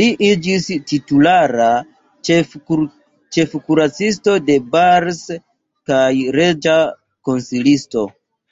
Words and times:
Li 0.00 0.04
iĝis 0.26 0.66
titulara 0.90 1.66
ĉefkuracisto 2.28 4.36
de 4.52 4.58
Bars 4.76 5.20
kaj 5.92 6.00
reĝa 6.40 6.78
konsilisto. 7.32 8.08